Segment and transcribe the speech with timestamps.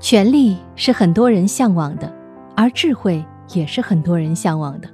[0.00, 2.12] 权力是很多人向往的，
[2.54, 4.88] 而智慧也是很多人向往的，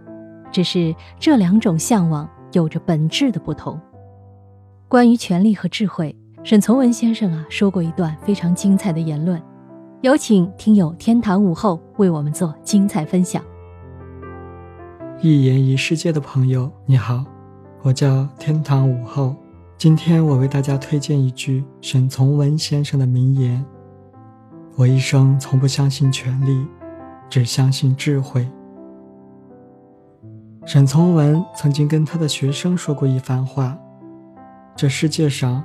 [0.53, 3.81] 只是这两种向往有着本质的不同。
[4.87, 9.41] 关于权力和智慧，沈从文先生啊说过一段非常精彩的言论，
[10.01, 13.43] 有请听友天堂午后为我们做精彩分享。
[15.21, 17.25] 一言一世界的朋友，你好，
[17.83, 19.35] 我叫天堂午后，
[19.77, 23.65] 今天我为大家推荐一句沈从文先生的名言。
[24.77, 26.67] 我一生从不相信权力，
[27.29, 28.49] 只相信智慧。
[30.65, 33.77] 沈从文曾经跟他的学生说过一番话：
[34.77, 35.63] 这世界上，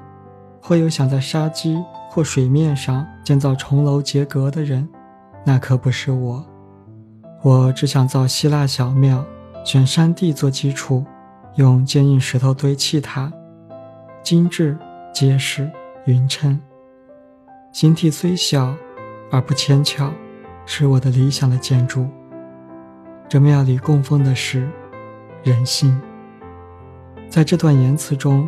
[0.62, 4.88] 会有想在沙基或水面上建造重楼结阁的人，
[5.46, 6.44] 那可不是我。
[7.42, 9.24] 我只想造希腊小庙，
[9.64, 11.06] 选山地做基础，
[11.56, 13.32] 用坚硬石头堆砌它，
[14.24, 14.78] 精致、
[15.14, 15.72] 结实、
[16.06, 16.60] 匀称。
[17.72, 18.76] 形体虽小。
[19.36, 20.14] 而不牵强，
[20.66, 22.08] 是我的理想的建筑。
[23.28, 24.66] 这庙里供奉的是
[25.44, 26.00] 人性。
[27.30, 28.48] 在这段言辞中，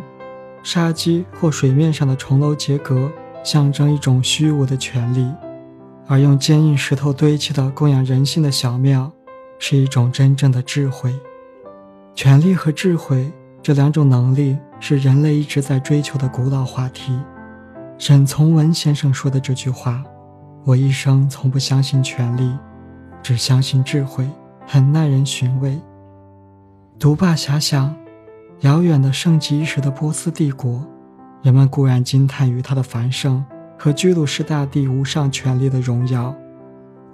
[0.62, 3.12] 沙基或水面上的重楼结阁
[3.44, 5.30] 象征一种虚无的权利，
[6.06, 9.12] 而用坚硬石头堆砌的供养人性的小庙
[9.58, 11.14] 是一种真正的智慧。
[12.14, 13.30] 权力和智慧
[13.62, 17.12] 这两种能力是人类一直在追求的古老话题。
[17.98, 20.02] 沈从文先生说的这句话。
[20.64, 22.54] 我一生从不相信权力，
[23.22, 24.28] 只相信智慧，
[24.66, 25.80] 很耐人寻味。
[26.98, 27.94] 独霸遐想，
[28.60, 30.84] 遥远的盛极一时的波斯帝国，
[31.42, 33.42] 人们固然惊叹于它的繁盛
[33.78, 36.34] 和居鲁士大帝无上权力的荣耀，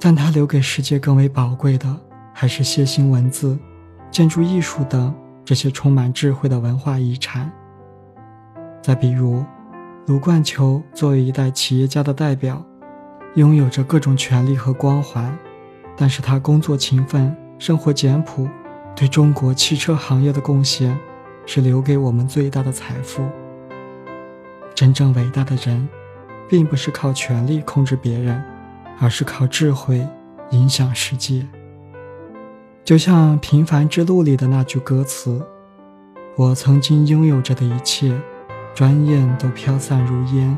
[0.01, 1.97] 但它留给世界更为宝贵的，
[2.33, 3.57] 还是楔形文字、
[4.11, 5.15] 建筑艺术等
[5.45, 7.53] 这些充满智慧的文化遗产。
[8.83, 9.45] 再比如，
[10.07, 12.61] 卢冠球作为一代企业家的代表。
[13.35, 15.37] 拥有着各种权利和光环，
[15.97, 18.49] 但是他工作勤奋，生活简朴，
[18.95, 20.97] 对中国汽车行业的贡献
[21.45, 23.29] 是留给我们最大的财富。
[24.73, 25.89] 真正伟大的人，
[26.49, 28.41] 并不是靠权力控制别人，
[29.01, 30.07] 而是靠智慧
[30.51, 31.45] 影响世界。
[32.85, 35.45] 就像《平凡之路》里的那句歌词
[36.37, 38.15] ：“我曾经拥有着的一切，
[38.75, 40.57] 转眼都飘散如烟。”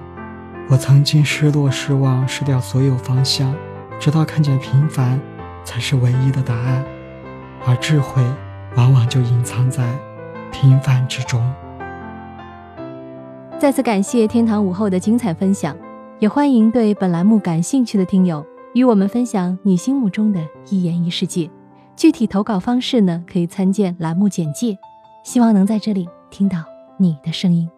[0.68, 3.54] 我曾经失落、失望、失掉所有方向，
[4.00, 5.20] 直到看见平凡
[5.64, 6.84] 才是唯一的答案，
[7.64, 8.20] 而智慧
[8.76, 9.84] 往往就隐藏在
[10.50, 11.40] 平凡之中。
[13.60, 15.76] 再次感谢天堂午后的精彩分享，
[16.18, 18.44] 也欢迎对本栏目感兴趣的听友
[18.74, 21.48] 与我们分享你心目中的一言一世界。
[21.94, 24.76] 具体投稿方式呢，可以参见栏目简介。
[25.24, 26.58] 希望能在这里听到
[26.98, 27.68] 你的声音。